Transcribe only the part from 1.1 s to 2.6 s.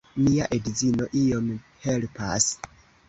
iom helpas.